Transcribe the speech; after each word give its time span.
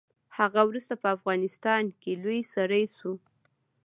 هغه 0.37 0.61
وروسته 0.69 0.93
په 1.01 1.07
افغانستان 1.17 1.83
کې 2.01 2.11
لوی 2.23 2.41
سړی 2.53 2.83
شو. 2.97 3.13